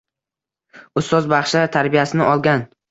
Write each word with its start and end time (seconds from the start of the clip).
Ustoz 1.03 1.31
baxshilar 1.37 1.71
tarbiyasini 1.79 2.29
olgan. 2.35 2.71